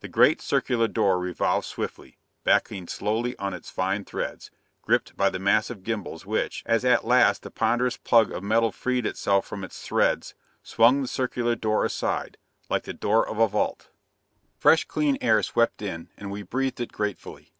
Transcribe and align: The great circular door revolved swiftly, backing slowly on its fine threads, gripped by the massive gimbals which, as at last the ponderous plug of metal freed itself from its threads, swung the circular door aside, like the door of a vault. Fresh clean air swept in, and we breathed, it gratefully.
The 0.00 0.08
great 0.08 0.40
circular 0.40 0.88
door 0.88 1.18
revolved 1.18 1.66
swiftly, 1.66 2.16
backing 2.44 2.88
slowly 2.88 3.36
on 3.36 3.52
its 3.52 3.68
fine 3.68 4.06
threads, 4.06 4.50
gripped 4.80 5.18
by 5.18 5.28
the 5.28 5.38
massive 5.38 5.82
gimbals 5.82 6.24
which, 6.24 6.62
as 6.64 6.82
at 6.82 7.04
last 7.04 7.42
the 7.42 7.50
ponderous 7.50 7.98
plug 7.98 8.32
of 8.32 8.42
metal 8.42 8.72
freed 8.72 9.04
itself 9.04 9.46
from 9.46 9.62
its 9.62 9.82
threads, 9.82 10.34
swung 10.62 11.02
the 11.02 11.08
circular 11.08 11.56
door 11.56 11.84
aside, 11.84 12.38
like 12.70 12.84
the 12.84 12.94
door 12.94 13.28
of 13.28 13.38
a 13.38 13.48
vault. 13.48 13.90
Fresh 14.56 14.86
clean 14.86 15.18
air 15.20 15.42
swept 15.42 15.82
in, 15.82 16.08
and 16.16 16.30
we 16.30 16.40
breathed, 16.42 16.80
it 16.80 16.90
gratefully. 16.90 17.52